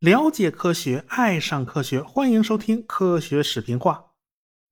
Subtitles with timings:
[0.00, 4.12] 了解科学，爱上科学，欢迎收听科学视频化。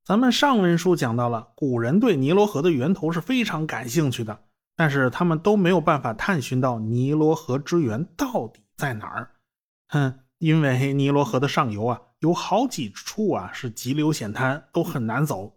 [0.05, 4.39] 咱们上文书讲到了，古人对尼罗河的源头是非常感兴趣的，
[4.77, 9.31] 但是他们都没有办法探寻到尼罗河之源到底在哪儿。
[9.88, 15.57] 哼，因为尼罗河的上游啊，有好几处啊是急流险滩，都很难走。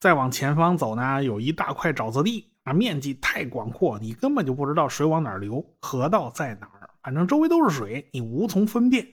[0.00, 9.06] 再往前方走呢，有一大块沼泽地啊，面积太广阔，你根本就不知道水往哪儿流，河道在哪儿，反正周围都是水，你无从分辨。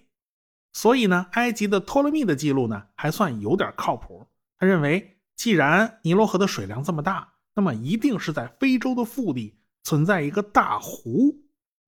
[0.74, 4.28] 所以呢，埃及的托勒密的记录呢，还算有点靠谱。
[4.58, 11.36] 他认为，既然尼罗河的水量这么大，那么一定是在非洲的腹地存在一个大湖，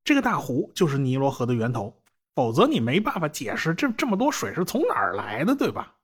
[0.03, 2.01] 这个大湖就是尼罗河的源头，
[2.33, 5.95] 否则你没办法解释这这么多水是从哪儿来的，对吧？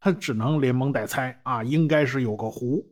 [0.00, 2.84] 他只能连蒙带猜啊，应该是有个湖。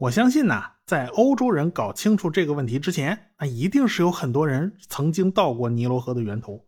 [0.00, 6.64] 我相信呢，在欧洲人搞清楚这个问题之前，那一定是有很多人曾经到过尼罗河的源头。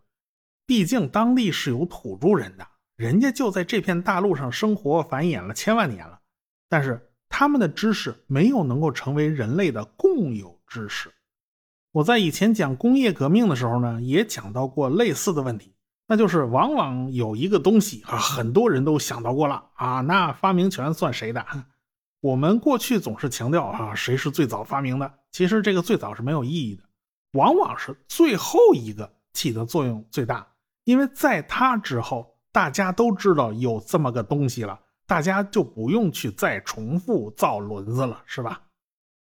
[0.67, 6.21] 毕竟当地是有土著人的，人家就在这片大陆上生活繁衍了千万年了。
[6.69, 11.11] 但是他们的知识没有能够成为人类的共有知识。
[11.93, 15.75] 我在以前讲工业革命的时候呢，也讲到过类似的问题。
[16.07, 21.43] 那就是往往有一个东西啊，很多人都想到过了啊，那发明权算谁的？
[22.23, 25.13] 我们过去总是强调啊，谁是最早发明的？
[25.33, 26.85] 其实这个最早是没有意义的，
[27.33, 30.47] 往往是最后一个起的作用最大，
[30.85, 38.63] 因为在他之后，大家都知道有这么个东西了，大家就不用去再重复造轮子了，是吧？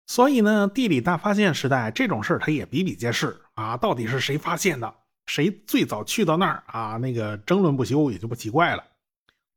[0.07, 4.95] 所以呢，地理大发现时代这种事儿它也比比皆是啊，到底是谁发现的？
[5.27, 6.97] 谁最早去到那儿啊？
[6.97, 8.83] 那个争论不休也就不奇怪了。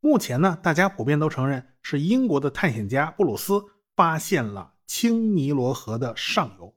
[0.02, 3.64] 目前呢，大家普遍都承认是英国的探险家布鲁斯
[3.96, 6.74] 发现了青尼罗河的上游。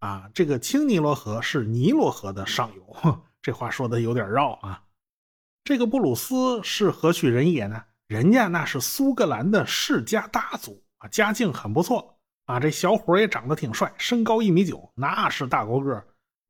[0.00, 4.82] 啊，这个青尼罗河是尼罗河的上游，这话说的有点绕啊。
[5.62, 7.84] 这个布鲁斯是何许人也呢？
[8.06, 12.58] 人家那是苏格兰的世家大族啊，家境很不错啊。
[12.58, 16.02] 这小伙也长得挺帅，身高一米九，那是大高个。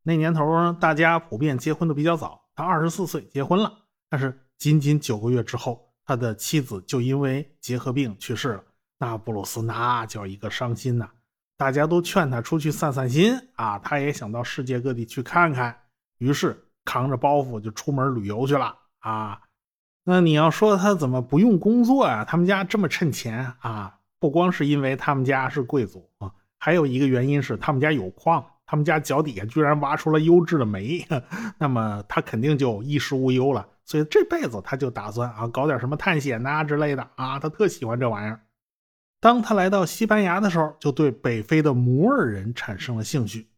[0.05, 2.41] 那年头，大家普遍结婚都比较早。
[2.55, 3.79] 他二十四岁结婚了，
[4.09, 8.65] 但是仅仅九个月之后，他的妻子就因为结核病去世了。
[8.99, 11.09] 那布鲁斯那叫一个伤心呐！
[11.57, 15.73] 大家都劝他出去散散心啊，他也想到世界各地去看看，
[16.19, 19.41] 于是扛着包袱就出门旅游去了啊。
[20.03, 22.25] 那你要说他怎么不用工作啊？
[22.25, 23.97] 他们家这么趁钱啊？
[24.19, 28.45] 不光是因为他们家是贵族啊，还有一个原因是他们家有矿。
[28.67, 31.07] 他们家脚底下居然挖出了优质的煤，
[31.59, 33.65] 那么他肯定就衣食无忧了。
[33.91, 38.41] 所以这辈子他就打算啊搞点什么探险呐之类的啊，他特喜欢这玩意儿。
[39.19, 43.49] 当他来到西班牙的时候，就对北非的摩尔人产生了兴趣。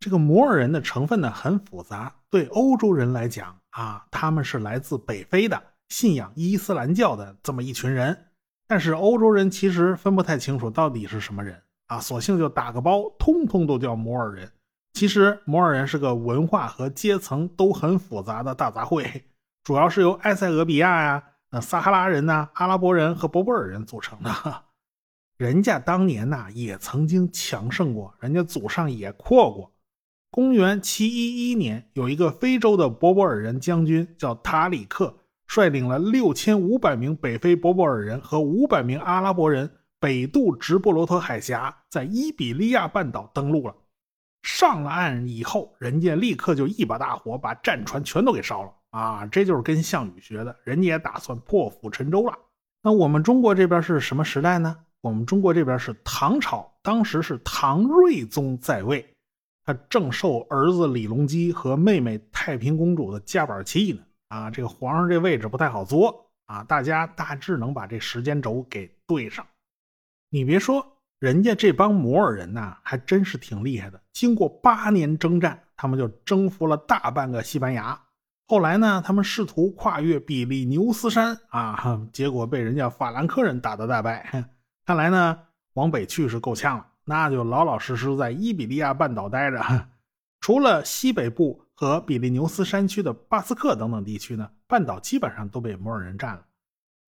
[0.00, 8.24] 这个摩尔人的成分呢很复杂，对欧洲人来讲啊，他们是来自北非的，信仰伊斯兰教的这么一群人。
[8.66, 14.50] 但是欧洲人其实分不太清楚到底是什么人啊，索性就打个包，通通都叫摩尔人。
[14.94, 19.22] 其实摩尔人是个文化和阶层都很复杂的大杂烩，
[19.66, 24.30] 主要是由埃塞俄比亚呀、呃撒哈拉人呐、阿拉伯人和博博尔人组成的。
[25.38, 29.72] 人家当年呐也曾经强盛过，人家祖上也阔过。
[30.30, 35.12] 公元七一一年，有一个非洲的博博尔人将军叫塔里克，
[35.48, 43.74] 率领了六千五百名北非博博尔人和五百名阿拉伯人北渡直布罗陀海峡，在伊比利亚半岛登陆了。
[44.42, 49.26] 上了岸以后，人家立刻就一把大火把战船全都给烧了啊！
[49.26, 52.38] 这就是跟项羽学的，人家也打算破釜沉舟了。
[52.82, 54.74] 那我们中国这边是什么时代呢？
[55.02, 59.06] 我们中国这边是唐朝，当时是唐睿宗在位，
[59.64, 64.00] 他正受儿子李隆基和妹妹太平公主的夹板气呢。
[64.28, 66.64] 啊，这个皇上这位置不太好坐啊！
[66.64, 69.46] 大家大致能把这时间轴给对上。
[70.30, 70.92] 你别说。
[71.18, 73.98] 人家这帮摩尔人呐，还真是挺厉害的。
[74.12, 77.98] 经过八年征战，他们就征服了大半个西班牙。
[78.48, 84.44] 后来呢，他们试图跨越比利牛斯山啊， 结果被人家法兰克人打得大败。
[84.84, 85.36] 看来呢，
[85.74, 89.60] 往北去是够呛了，那就老老实实在伊比利亚半岛待着。
[90.40, 96.42] 除了西北部和比利牛斯山区的巴斯克等等地区呢，半岛基本上都被摩尔人占了。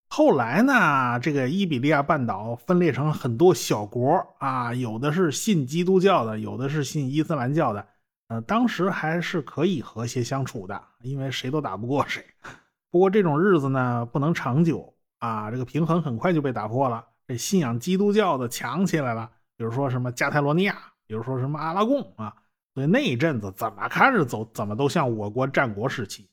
[0.08, 7.86] 后来呢，这个伊比利亚半岛分裂成很多小国啊，有的是信基督教的，有的是信伊斯兰教的。
[8.28, 12.24] 呃，当时还是可以和谐相处的，因为谁都打不过谁。
[12.90, 17.04] 不过这种日子呢，不能长久啊，这个平衡很快就被打破了。
[17.26, 20.76] 这信仰基督教的强起来了，比如说什么加泰罗尼亚
[21.06, 22.34] 比如说什么阿拉贡啊。
[22.74, 26.30] 所以那一阵子怎么看着走，怎么都像我国战国时期。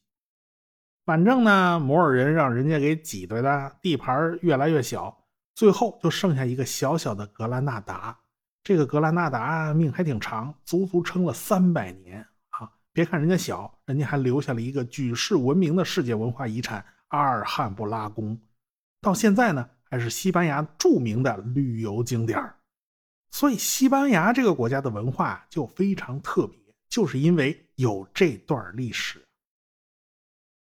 [1.06, 5.26] 反正呢，摩尔人让人家给挤兑的，地盘越来越小，
[5.56, 8.20] 最后就剩下一个小小的格兰纳达。
[8.66, 12.68] 这个格兰纳达命还挺长，足足撑了三百年啊！
[12.92, 18.36] 别看人家小，人家还留下了一个举世闻名的世界文化遗产——阿尔汉布拉宫，
[19.02, 22.44] 到现在呢还是西班牙著名的旅游景点
[23.30, 26.58] 所以，西班牙这个国家的文化就非常特别，
[26.90, 29.22] 就是因为有这段历史。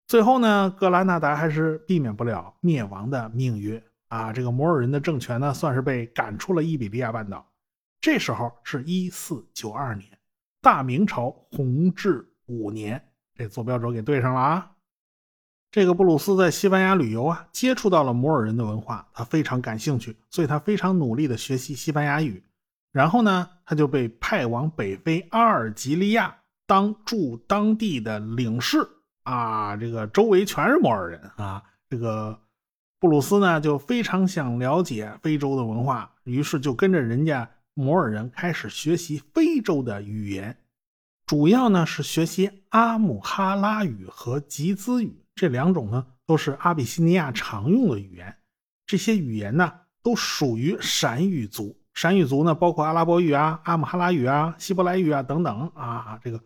[0.07, 4.33] 最后呢，格兰纳达还是避免不了灭亡的命运啊！
[4.33, 7.47] 这个摩尔人的政权呢，算是被赶出了伊比利亚半岛。
[8.03, 10.05] 这时候是一四九二年，
[10.61, 13.01] 大明朝弘治五年，
[13.33, 14.71] 这坐标轴给对上了啊！
[15.71, 22.43] 这个布鲁斯在西班牙旅游啊，接触到了摩尔人的文化，他非常感兴趣，所以他非常努力的学习西班牙语。
[22.91, 26.35] 然后呢，他就被派往北非阿尔及利亚
[26.67, 28.85] 当驻当地的领事。
[29.23, 31.63] 啊，这个周围全是摩尔人啊！
[31.89, 32.37] 这个
[32.99, 40.57] 布鲁斯呢，就非常想了解非洲的文化，于是就跟着人家摩尔人开始学习非洲的语言，
[41.25, 48.37] 主要呢是学习阿姆哈拉语和吉兹语这两种呢，都是阿比西尼亚常用的语言。
[48.85, 49.71] 这些语言呢，
[50.03, 51.75] 都属于闪语族。
[51.93, 56.39] 闪语族呢，包括阿拉伯语啊、阿姆哈拉语啊、希伯来语啊等等啊，这个。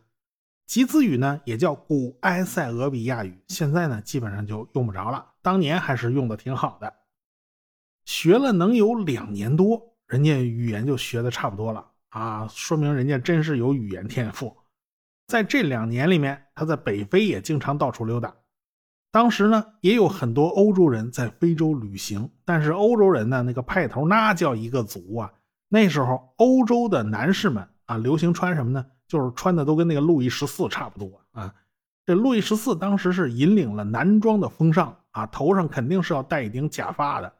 [0.66, 5.26] 吉兹语呢，也叫古埃塞俄比亚语，现在呢基本上就用不着了。
[5.42, 6.94] 当年还是用的挺好的，
[8.04, 14.56] 学了能有两年多，人家语言就学的差不多了啊，说明人家真是有语言天赋。
[15.28, 18.34] 在这两年里面，他在北非也经常到处溜达。
[19.12, 25.34] 当时呢，也有很多欧洲人在非洲旅行，但是欧洲人呢，那个派头那叫一个足啊。
[25.70, 28.86] 那时候，欧洲的男士们啊，流行穿什么呢？
[29.08, 31.54] 就是穿的都跟那个路易十四差不多啊！
[32.06, 37.34] 这路易十四当时是引领了男装的风尚啊，头上肯定是要戴一顶假发的。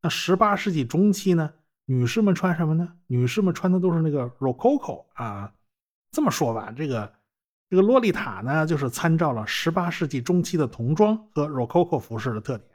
[0.00, 1.50] 那十八世纪中期呢，
[1.86, 2.88] 女士们穿什么呢？
[3.06, 5.52] 女士们穿的都是那个 rococo 啊。
[6.10, 7.12] 这么说吧，这个
[7.70, 12.68] 这个洛丽塔呢，就是参照了十八世纪中期的童装和 rococo 服饰的特点。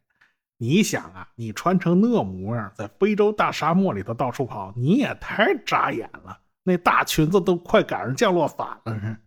[0.58, 6.38] 你想啊，你穿成那模样，在非洲大沙漠里头到处跑，你也太扎眼了。
[6.64, 9.18] 那大裙子都快赶上降落伞了，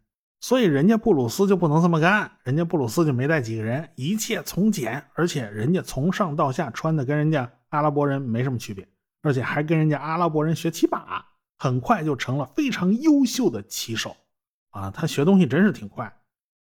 [0.41, 8.87] 所以人家布鲁斯就不能这么干，人家布鲁斯就没带几个人，一切从简，而且人家从上到下穿的跟人家阿拉伯人没什么区别，
[9.23, 11.25] 而且还跟人家阿拉伯人学骑马，
[11.59, 14.17] 很快就成了非常优秀的骑手。
[14.71, 16.21] 啊，他学东西真是挺快。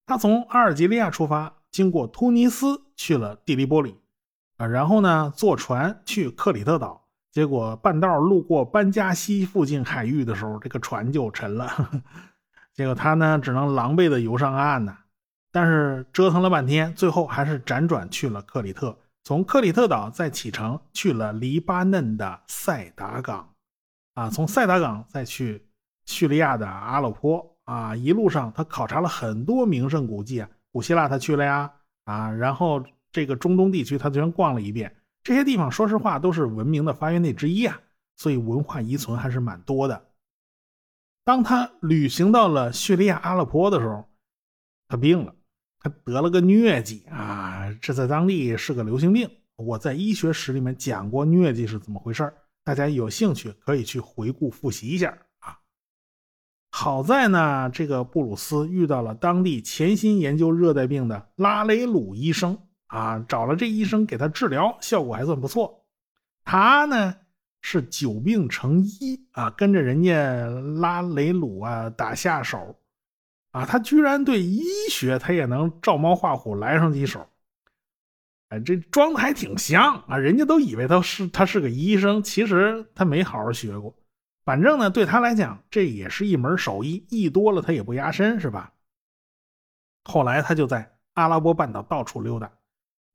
[0.06, 4.00] 他从阿尔及利亚出发，经过突尼斯去了蒂利波里，
[4.56, 7.06] 啊，然后呢坐船去克里特岛。
[7.30, 11.90] 结果半道路过班加西附近海域的时候，这个船就沉了。
[12.74, 14.96] 结果他呢，只能狼狈的游上岸呢。
[15.50, 18.98] 但是折腾了半天，最后还是辗转去了克里特。
[19.24, 23.54] 从克里特岛再启程去了黎巴嫩的塞达港，
[24.14, 25.66] 啊，从塞达港再去
[26.06, 27.48] 叙利亚的阿勒颇。
[27.64, 31.72] 啊，一路上他考察了很多名胜古迹啊，古希腊他去了呀，
[32.04, 34.96] 啊，然后这个中东地区他全逛了一遍。
[35.22, 37.80] 这些地方，说实话都是文明的发源地之一啊，
[38.16, 40.08] 所以文化遗存还是蛮多的。
[41.24, 44.08] 当他旅行到了叙利亚阿勒颇的时候，
[44.88, 45.32] 他病了，
[45.82, 49.28] 他得了个疟疾啊，这在当地是个流行病。
[49.56, 55.58] 我在医学史里面讲过疟疾是怎么回事大家有兴趣可以去回顾复习一下啊。
[56.70, 62.56] 好在呢，这个布鲁斯遇到了当地潜心研究热带病的拉雷鲁医生。
[62.86, 65.82] 啊，找了这医生给他治疗，效果还算不错。
[66.44, 67.14] 他呢
[67.62, 70.46] 是久病成医啊，跟着人家
[70.78, 72.76] 拉雷鲁啊打下手，
[73.52, 77.26] 啊，他居然对医学他也能照猫画虎来上几手。
[78.48, 83.94] 哎，这装的还挺像啊，人家都以为他是他是个医生，其实他没好好学过。
[84.44, 88.72] 反正呢，对他来讲这也是一门手艺，艺多了他也不压身，是吧？
[90.04, 92.50] 后来他就在阿拉伯半岛到处溜达。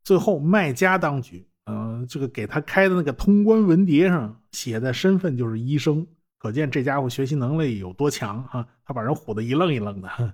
[0.04, 8.68] 最后，麦加当局，嗯，这个给他开的那个通关文牒上写的身份就是医生，可见这家伙学习能力有多强啊！
[8.86, 10.34] 他把人唬得一愣一愣的。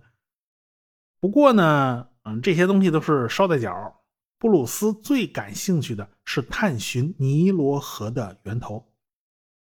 [1.20, 4.02] 不过呢，嗯，这些东西都是捎带脚。
[4.38, 8.86] 布鲁斯最感兴趣的是探寻尼罗河的源头。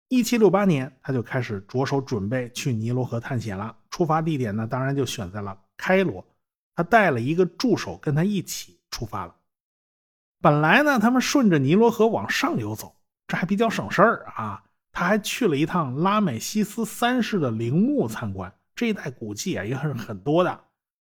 [0.09, 3.77] 一七六八年，他就开始着手准备去尼罗河探险了。
[3.89, 6.27] 出发地点呢，当然就选在了开罗。
[6.75, 9.33] 他带了一个助手跟他一起出发了。
[10.41, 12.93] 本来呢，他们顺着尼罗河往上游走，
[13.25, 14.64] 这还比较省事儿啊。
[14.95, 20.57] 他还去了一趟拉美西斯三世的陵墓参观，这一带古迹啊也是很多的。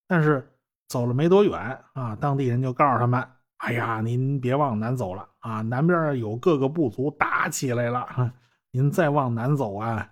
[0.07, 0.49] 但是
[0.87, 3.21] 走了没多远啊，当地人就告诉他们
[3.59, 8.31] ：“哎呀，您别往南走了啊，南边有各个部族打起来了，
[8.71, 10.09] 您再往南走啊，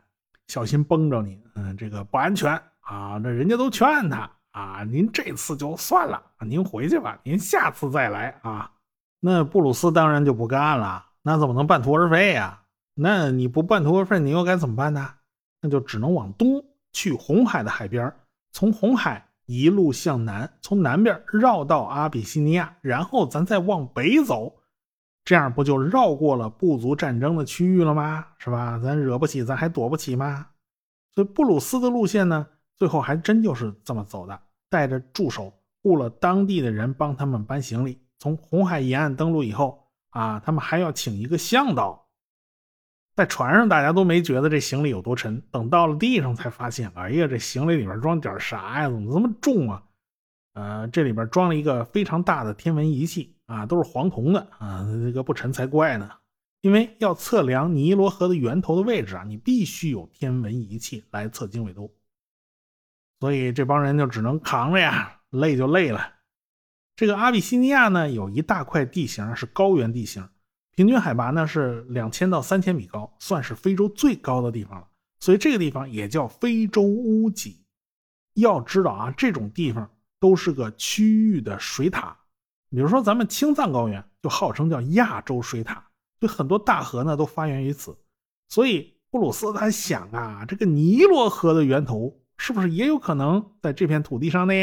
[0.50, 8.70] 小心崩着您，嗯，这个不安全啊。”那人家都劝他啊：“您这次就算了，您回去吧，您下次再来啊。”
[9.24, 12.59] 那布鲁斯当然就不干了，那怎么能半途而废呀？
[13.02, 15.10] 那你不半途而废，你又该怎么办呢？
[15.62, 18.14] 那就只能往东去红海的海边，
[18.52, 24.54] 从红海一路向南，从南边绕到阿比西尼亚，然后咱再往北走，
[25.24, 28.26] 这样不就绕过了部族战争的区域了吗？
[28.38, 28.78] 是吧？
[28.84, 30.48] 咱惹不起，咱还躲不起吗？
[31.14, 34.38] 所以布鲁斯的路线呢，最后还真就是这么走的，
[34.70, 37.98] 带着助手雇了当地的人帮他们搬行李。
[38.18, 42.09] 从红海沿岸登陆以后啊，他们还要请一个向导。
[43.20, 48.90] 在船上，大家都没觉得这行李有多沉，等到了地上才发现，哎呀，这行李里面装点啥呀？
[48.90, 49.84] 怎么这么重啊？
[50.54, 56.10] 呃，这里边装了一个非常大的天文仪器啊，都是黄铜的啊，这个不沉才怪呢。
[56.62, 61.94] 因为要测量尼罗河的源头的位置啊，你必须有天文仪器来测经纬度，
[63.20, 66.14] 所以这帮人就只能扛着呀，累就累了。
[66.96, 70.26] 这个阿比西尼亚呢，有一大块地形是高原地形，
[70.80, 74.88] 平均海拔呢是两千到三千米高，算是非洲最高的地方了。
[75.20, 77.66] 所以这个地方也叫非洲屋脊。
[78.36, 82.18] 要知道啊，这种地方都是个区域的水塔。
[82.70, 85.86] 比如说咱们青藏高原就号称叫亚洲水塔，
[86.22, 87.94] 就很多大河呢都发源于此。
[88.48, 94.54] 所以布鲁斯他想啊，这个尼罗河的源头是不是也有可能在这片土地上呢？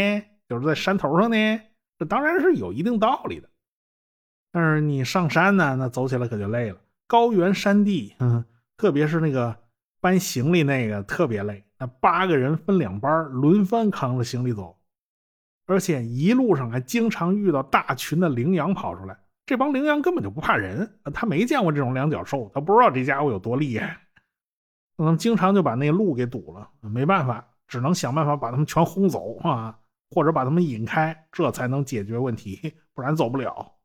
[0.49, 1.61] 就是在山头上呢？
[1.99, 3.51] 这当然是有一定道理的，
[4.57, 6.79] 但是你上山呢，那走起来可就累了。
[7.07, 8.43] 高原山地，嗯，
[8.79, 9.55] 特别是那个
[10.01, 14.75] 搬行李那个特别累，那八个人分两班，轮番扛着行李走，
[15.67, 19.19] 而且一路上还经常遇到大群的羚羊跑出来。
[19.45, 24.01] 这帮羚羊根本就不怕人，他没见过这种两脚兽，他不知道这家伙有多厉害，
[24.97, 26.71] 嗯，经常就把那路给堵了。
[26.81, 29.79] 没办法，只能想办法把他们全轰走啊。
[30.13, 33.76] 或者把他们引开，这才能解决问题，不然走不了。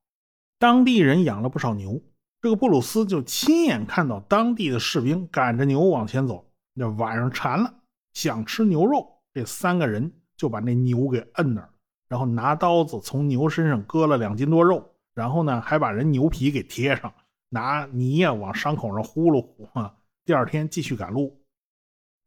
[0.62, 2.00] 当地人养了不少牛，
[2.40, 6.46] 这个布鲁斯就亲眼看到当地的士兵赶着牛往前走。
[6.76, 7.74] 那晚上馋了，
[8.14, 11.70] 想吃牛肉，这三个人就把那牛给摁那儿，
[12.08, 17.12] 然后拿刀子从牛身上割了两斤多肉，然后呢还把人牛皮给贴上，
[17.50, 19.96] 拿泥呀往伤口上呼噜呼啊。
[20.26, 21.41] 第二天继续赶路。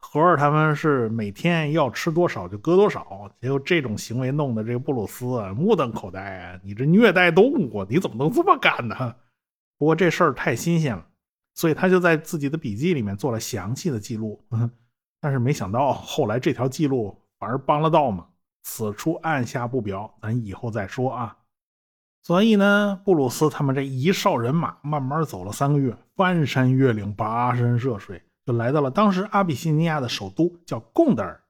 [0.06, 5.24] 合着他们是每天要吃多少就割多少，结果这种行为弄得这个布鲁斯
[5.56, 6.60] 目瞪口呆啊！
[6.62, 9.16] 你这虐待动物，你怎么能这么干呢？
[9.78, 11.04] 不过这事儿太新鲜了，
[11.54, 14.44] 所以他就在自己的笔记里面做了详细的记录。
[15.20, 18.30] 但是没想到后来这条记录反而帮了倒忙，
[18.62, 21.38] 此处按下不表，咱以后再说啊。
[22.22, 28.22] 所以呢，布鲁斯他们这一哨人马慢慢走了三个月，翻山越岭，跋山涉水。
[28.44, 31.42] 就来到了当时阿比西尼亚的首都，叫贡德尔。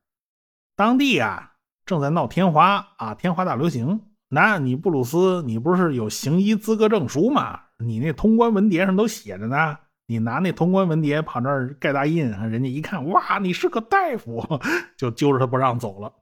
[0.77, 1.53] 当地啊
[1.85, 4.01] 正在闹天花啊，天花大流行。
[4.29, 7.61] 那你布鲁斯，你不是有行医资格证书吗？
[7.79, 9.79] 你那通关文牒上都写着呢。
[10.07, 14.45] 你拿那通关文牒跑那儿盖大印，人家一看，哇，你是个大夫，
[14.99, 16.13] 就揪着他不让走了。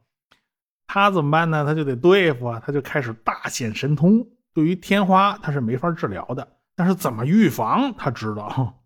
[0.87, 1.65] 他怎么办呢？
[1.65, 4.27] 他就得对付啊，他就开始大显神通。
[4.55, 8.82] 对于天花，他是没法治疗的，但是怎么预防，他知道。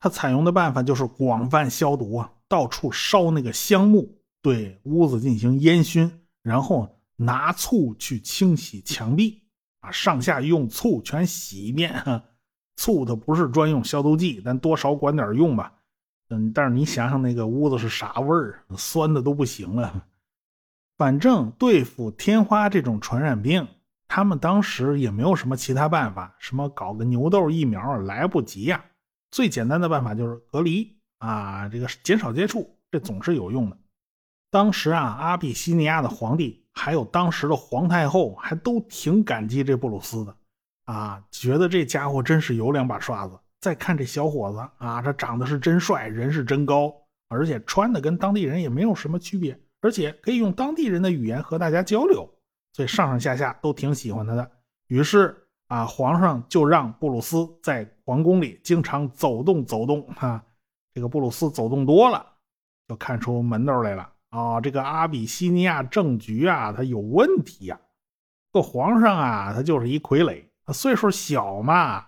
[0.00, 6.10] 他采用的办法就是广泛消毒啊，到处烧那个香木，对屋子进行烟熏，
[6.42, 9.42] 然后拿醋去清洗墙壁，
[9.80, 12.22] 啊，上下用醋全洗一遍。
[12.76, 15.74] 醋它不是专用消毒剂，但多少管点用吧。
[16.30, 20.06] 嗯，但是你想想那个屋子是啥味儿，酸的都不行了。
[20.96, 23.68] 反正对付天花这种传染病，
[24.08, 28.82] 他们当时也没有什么其他办法，什么搞个牛痘疫苗来不及呀。
[29.30, 33.78] 最简单的办法就是隔离啊，这个减少接触，这总是有用的。
[34.50, 40.36] 当时啊，阿比西尼亚的皇帝还有当时的皇太后还都挺感激这布鲁斯的
[40.86, 43.38] 啊，觉得这家伙真是有两把刷子。
[43.60, 46.92] 再看这小伙子啊，这长得是真帅，人是真高，
[47.28, 52.28] 而且穿的跟当地人也没有什么区别，而且可以用当地人的语言和大家交流，
[52.72, 54.50] 所以上上下下都挺喜欢他的。
[54.88, 55.46] 于是。
[55.70, 60.02] 啊，皇上就让布鲁斯在皇宫里经常走动走动。
[60.16, 60.42] 哈，
[60.92, 62.26] 这个布鲁斯走动多了，
[62.88, 64.10] 就看出门道来了。
[64.30, 67.78] 啊，这个阿比西尼亚政局啊，他有问题呀。
[68.52, 72.04] 这皇上啊，他就是一傀儡，他岁数小嘛，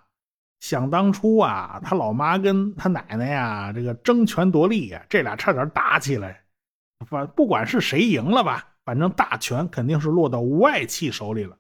[0.59, 6.43] 想当初啊，他老妈跟他奶奶呀，这个争权夺利呀，这俩差点打起来。
[7.07, 11.57] 反不管是谁赢了吧，反正大权肯定是落到外戚手里了。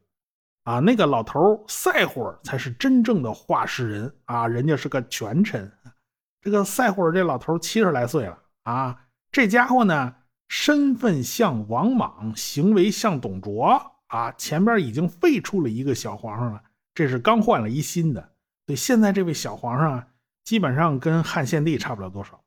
[0.64, 5.70] 啊，那个老头赛火才是真正的话事人啊，人家是个权臣。
[6.40, 8.98] 这个赛火这老头七十来岁了啊，
[9.30, 10.14] 这家伙呢，
[10.48, 14.30] 身份像王莽，行为像董卓啊。
[14.32, 16.62] 前边已经废除了一个小皇上了，
[16.94, 18.30] 这是刚换了一新的。
[18.66, 20.06] 对，现在这位小皇上啊，
[20.44, 22.40] 基本上跟汉献帝差不了多少。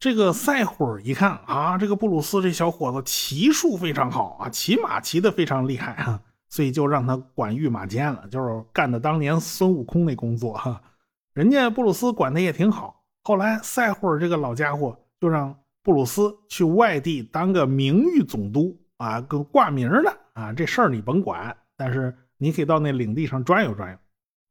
[0.00, 6.20] 这个赛虎一看啊，这个布鲁斯这小伙子骑术非常好啊，骑马骑得非常厉害啊。
[6.48, 10.82] 所以就让他管御马监了，就是干的当年孙悟空那工作哈。
[11.34, 13.04] 人家布鲁斯管的也挺好。
[13.22, 23.98] 后来赛霍尔这个老家伙就让布鲁斯去外地当个名誉总督啊，个挂名的啊，这事儿你甭管，但是你可以到那领地上转悠转悠。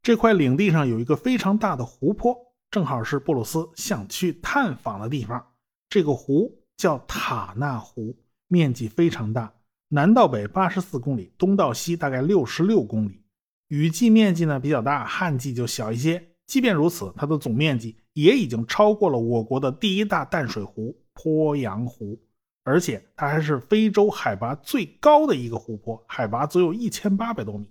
[0.04, 2.38] 这块领地上有一个非常大的湖泊，
[2.70, 5.46] 正好是布鲁斯想去探访的地方。
[5.89, 8.16] 这个湖叫塔纳湖，
[8.48, 9.51] 面积非常大。
[9.89, 13.24] 南到北八十四公里，东到西大概六十六公里。
[13.70, 16.36] 雨季面积呢比较大，旱季就小一些。
[16.46, 22.20] 即便如此，它的总面积也已经超过了我国的第一大淡水湖鄱阳湖，
[22.63, 27.65] 而且它还是非洲海拔最高的一个湖泊，海拔足有一千八百多米，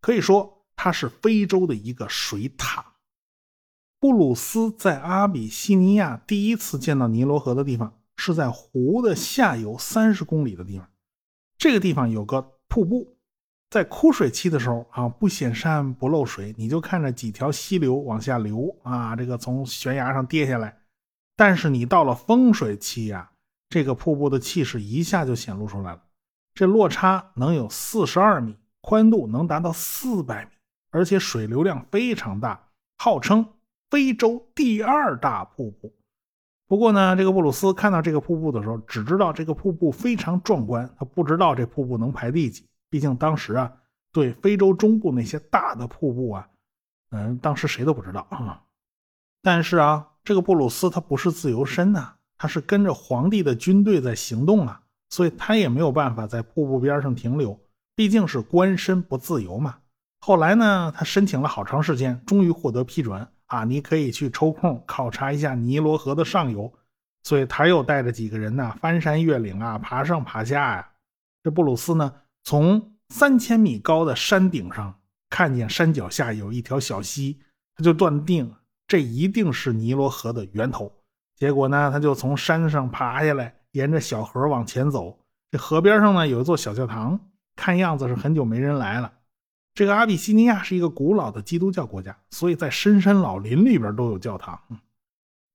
[0.00, 2.94] 可以说它是非洲的一个水塔。
[3.98, 10.86] 布鲁斯在阿比西尼亚第一次见到尼罗河的地方，是在湖的下游三十公里的地方。
[11.66, 13.16] 这个地方有个瀑布，
[13.70, 20.78] 在枯水期的时候啊，不显山不漏水，你就看着几条溪流往下流啊，这个从悬崖上跌下来。
[21.34, 23.32] 但是你到了丰水期呀，
[23.68, 26.00] 这个瀑布的气势一下就显露出来了，
[26.54, 30.50] 这落差能有四十二米，宽度能达到四百米，
[30.92, 33.44] 而且水流量非常大，号称
[33.90, 35.92] 非洲第二大瀑布。
[36.68, 42.66] 不过呢，这个布鲁斯看到这个瀑布的时候，只知道这个瀑布非常壮观，他不知道这瀑布能排第几。
[42.90, 43.72] 毕竟当时啊，
[44.12, 46.48] 对非洲中部那些大的瀑布啊，
[47.10, 48.62] 嗯，当时谁都不知道啊。
[49.42, 57.56] 但是啊，这个布鲁斯他不是自由身呐，他是跟着皇帝的军队在行动啊，所以他也没有办法在瀑布边上停留，
[57.94, 59.76] 毕竟是官身不自由嘛。
[60.18, 63.28] 后来呢，他申请了好长时间，终于获得批准。
[63.46, 66.72] 啊，你可以去抽空考察一下尼罗河的上游，
[67.22, 70.88] 所以他又带着几个人呢，翻山越岭啊，爬上爬下呀。
[71.42, 74.98] 这布鲁斯呢，从三千米高的山顶上
[75.30, 77.40] 看见山脚下有一条小溪，
[77.76, 78.52] 他就断定
[78.88, 80.92] 这一定是尼罗河的源头。
[81.36, 85.18] 结果呢，他就从山上爬下来，沿着小河往前走。
[85.50, 87.20] 这河边上呢，有一座小教堂，
[87.54, 89.12] 看样子是很久没人来了。
[89.76, 94.58] 这个阿比西尼亚是一个古老的基督教国家，所以在深山老林里边都有教堂。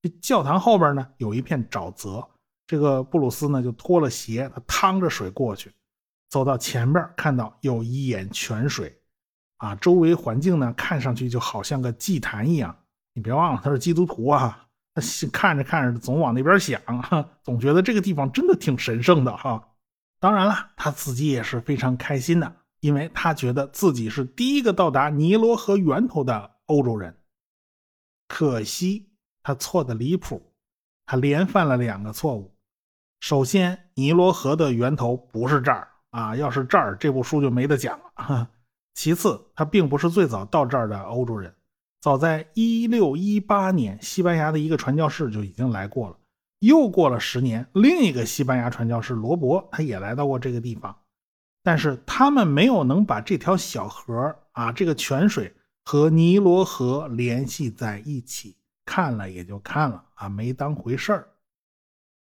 [0.00, 2.24] 这教堂后边呢有一片沼泽，
[2.68, 5.72] 这个布鲁斯呢就脱了鞋，他趟着水过去，
[6.30, 8.96] 走到前边看到有一眼泉水，
[9.56, 12.76] 啊，周围环境呢看上去就好像个祭坛一样。
[13.14, 16.80] 你别忘了他是基督徒啊，他看着看着总往那边想，
[17.42, 19.70] 总觉得这个地方真的挺神圣的哈。
[20.20, 22.61] 当然了，他自己也是非常开心的。
[22.82, 27.16] 因为他觉得自己是第一个到达尼罗河源头的欧洲人，
[28.26, 29.08] 可惜
[29.40, 30.52] 他错的离谱，
[31.06, 32.52] 他连犯了两个错误。
[33.20, 38.50] 首先，尼罗河的源头不是这儿啊，要是这儿，这部书就没得讲了。
[38.94, 41.54] 其次，他并不是最早到这儿的欧洲人，
[42.00, 46.16] 早在一六一八年，西班牙的一个传教士就已经来过了。
[46.58, 50.96] 又过了十年，另一个西班牙传教士罗伯，他也来到过这个地方。
[51.62, 61.28] 但是他们没有能把这条小河啊，这个泉水和尼罗河联系在一起，看了也就看了啊，没当回事儿。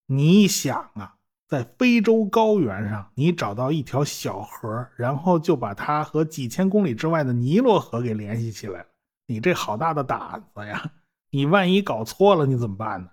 [0.06, 8.86] 你想啊，在非洲高原上，你找到一条小河，然后就把它和几千公里之外的尼罗河给联系起来了，
[9.26, 10.92] 你这好大的胆子呀！
[11.30, 13.10] 你万一搞错了，你怎么办呢？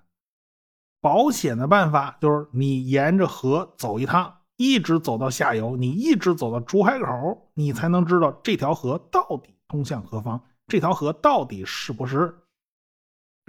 [1.01, 4.37] 保险的办法就是你沿着河走一趟。
[4.57, 10.41] 一直走到下游，你一直走到出海口，你才能知道这条河到底通向何方。
[10.67, 12.33] 这条河到底是不是？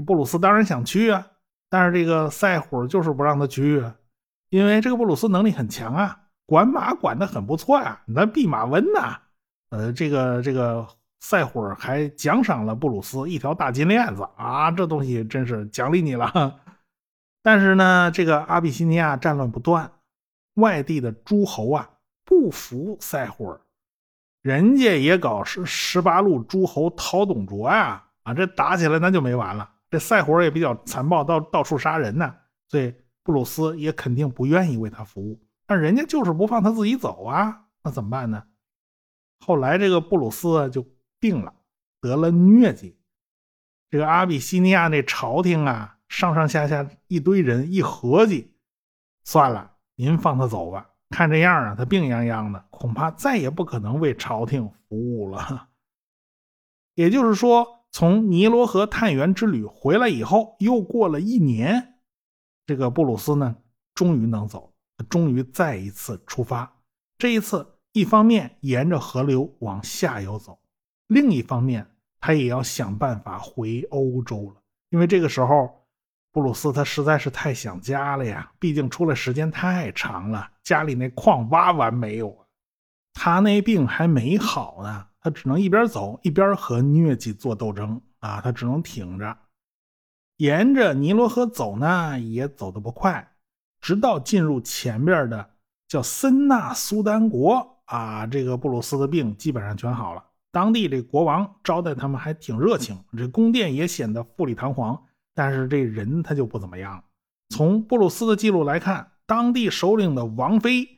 [0.05, 1.27] 布鲁斯当然想去啊，
[1.71, 3.95] 但是这个赛虎就是不让他去，啊，
[4.51, 9.19] 因为这个布鲁斯能力很强啊，管马管的很不错呀，那弼马温呐。
[9.71, 10.87] 呃，这个这个
[11.21, 16.61] 赛虎还奖赏了布鲁斯一条大金链子啊，这东西真是奖励你了。
[17.43, 19.91] 但是呢，这个阿比西尼亚战乱不断。
[20.57, 21.89] 外地的诸侯啊，
[22.25, 23.61] 不服赛霍尔，
[24.43, 29.73] 人家也搞十十八路诸侯讨董卓呀，啊，这打起来那就没完了。
[29.89, 32.35] 这赛火也比较残暴，到到处杀人呢，
[32.69, 32.93] 所以
[33.23, 35.41] 布鲁斯也肯定不愿意为他服务。
[35.67, 38.45] 但人家就是不放他自己走啊，那怎么办呢？
[39.45, 40.85] 后来这个布鲁斯就
[41.21, 41.55] 病了，
[42.01, 42.99] 得了疟疾。
[43.91, 48.57] 这个阿比西尼亚那朝廷啊，上上下下一堆人一合计，
[49.23, 50.91] 算了，您放他走吧。
[51.11, 55.69] 看这样啊，他病殃殃的，恐怕再也不可能为朝廷服务了。
[56.95, 61.95] 也就是说，从尼罗河探源之旅回来以后，又过了一年，
[62.67, 63.57] 这个布鲁斯呢，
[63.95, 64.73] 终于能走，
[65.09, 66.81] 终于再一次出发。
[67.19, 70.59] 这一次，一方面沿着河流往下游走，
[71.09, 71.91] 另一方面。
[72.19, 75.86] 他也要想办法回欧洲了，因为这个时候，
[76.37, 78.53] 布鲁斯他实在是太想家了呀。
[78.59, 82.47] 毕竟出来时间太长了，家里那矿挖完没有？
[83.15, 88.43] 他那病还没好呢，他只能一边走一边和疟疾做斗争啊！
[88.43, 89.35] 他只能挺着，
[90.37, 93.33] 沿着尼罗河走呢，也走得不快，
[93.81, 95.49] 直到进入前边的
[95.89, 100.23] 叫森纳苏丹国啊，这个布鲁斯的病基本上全好了。
[100.53, 105.03] 当地这国王招待他们还挺热情，这宫殿也显得富丽堂皇。
[105.37, 107.05] 但是这人他就不怎么样。
[107.51, 110.89] 从布鲁斯的记录来看，当地首领的王妃，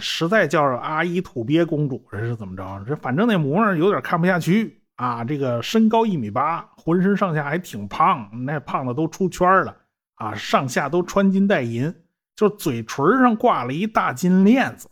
[0.00, 2.84] 实在叫阿依土鳖公主，这是怎么着？
[2.88, 5.22] 这反正那模样有点看不下去啊！
[5.22, 9.76] 这个身高一米八，浑身上下还挺胖，那胖的都出圈了
[10.14, 10.34] 啊！
[10.34, 11.94] 上下都穿金戴银，
[12.34, 14.88] 就嘴唇上挂了一大金链子。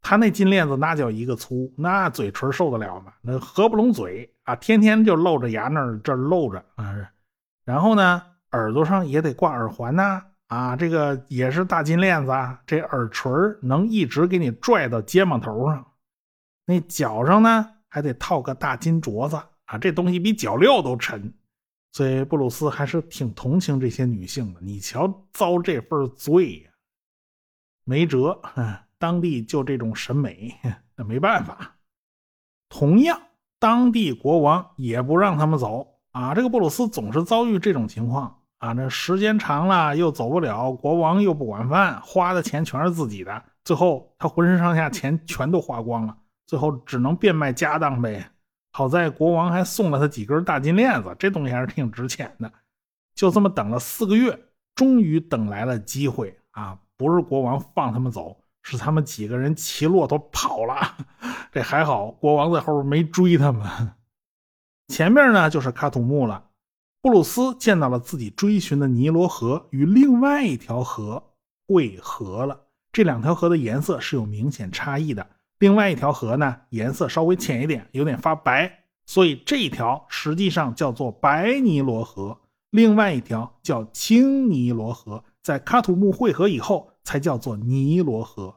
[0.00, 3.12] 他那金链子那叫一个粗，那嘴唇受得了吗？
[3.20, 6.96] 那合不拢嘴啊，天天就露着牙那儿这露着啊。
[7.64, 12.60] 然后呢，耳朵上也得挂耳环呐，啊，这个也是大金链子啊。
[12.66, 13.30] 这耳垂
[13.62, 15.86] 能一直给你拽到肩膀头上。
[16.66, 21.32] 那脚上呢，还得套个大金镯子啊，这东西比脚镣都沉。
[21.92, 24.60] 所以布鲁斯还是挺同情这些女性的。
[24.62, 26.70] 你瞧，遭这份罪呀，
[27.84, 28.40] 没辙。
[28.98, 30.56] 当地就这种审美，
[30.96, 31.76] 那没办法。
[32.68, 33.20] 同样，
[33.58, 36.34] 当地国王也不让他们走啊。
[36.34, 38.72] 这个布鲁斯总是遭遇这种情况啊。
[38.72, 48.30] 那时间长了又走不了，国王又不管饭，花的钱全是自己的，最后他浑身上下钱全都花光了，最后只能变卖家当呗。
[48.72, 52.50] 好在国王还送了他几根大金链子，这东西还是挺值钱的。
[53.14, 54.38] 就这么等了四个月，
[54.74, 56.78] 终于等来了机会啊！
[56.96, 58.38] 不是国王放他们走。
[58.64, 60.76] 是他们几个人骑骆驼跑了，
[61.50, 63.68] 这还好，国王在后边没追他们。
[64.92, 66.50] 前面呢就是卡土木了。
[67.00, 71.22] 布鲁斯见到了自己追寻的尼罗河与另外一条河
[71.66, 72.60] 汇合了。
[72.92, 75.26] 这两条河的颜色是有明显差异的。
[75.60, 82.38] 另外一条河呢，颜色稍微浅一点，有点发白，所以这一条实际上叫做白尼罗河。
[82.70, 86.90] 另外一条叫青尼罗河，在卡土木汇合以后。
[87.04, 88.54] 才叫做尼罗河。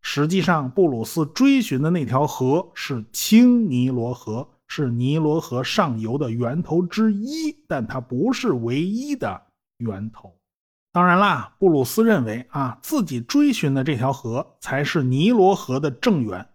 [0.00, 9.42] 实际上，布鲁斯追寻的那条河是青尼罗河，是尼罗河上游的源头之一，但它不是唯一的
[9.78, 10.36] 源头。
[10.92, 16.48] 当然啦，布鲁斯认为啊，自己追寻的这条河才是尼罗河的正源。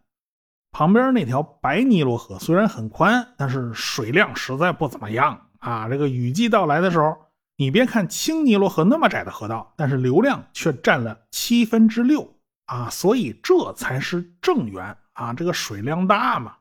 [0.72, 5.90] 旁边那条白尼罗河虽然很宽，但是水量实在不怎么样啊。
[5.90, 7.18] 这个雨季到来的时候。
[7.62, 12.34] 你别看青尼罗河那么窄的河道，但是流量却占了七分之六
[12.68, 16.56] 啊，所以这才是正源啊，这个水量大嘛。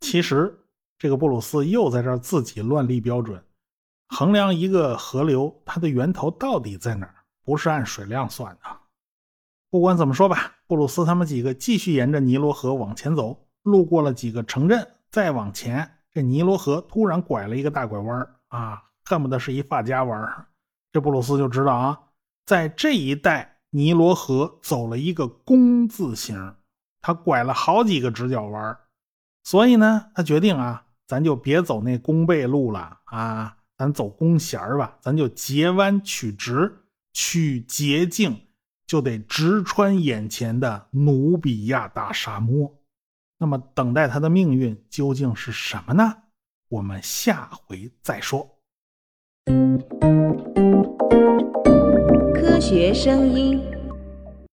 [0.00, 0.54] 其实
[0.98, 3.42] 这个布鲁斯又在这儿自己乱立标准，
[4.08, 8.76] 衡量一个河流它的源头到底在哪儿，不是按水量算的。
[9.70, 18.82] 不管怎么说吧，布鲁斯他们几个继续沿着尼罗河往前走，路过了几个城镇，再往前，这尼罗河突然拐了一个大拐弯啊。
[19.04, 20.46] 恨不得是一发夹弯
[20.92, 21.98] 这布鲁斯就知道啊，
[22.44, 26.54] 在这一带尼罗河走了一个弓字形，
[27.00, 28.78] 他拐了好几个直角弯
[29.44, 36.80] 所以呢，他决定啊，咱就别走那弓背路了啊，咱走弓弦儿吧，咱就截弯取直，
[37.14, 38.38] 取捷径，
[38.86, 42.78] 就得直穿眼前的努比亚大沙漠。
[43.38, 46.14] 那么，等待他的命运究竟是什么呢？
[46.68, 48.58] 我们下回再说。
[52.34, 53.77] 科学声音。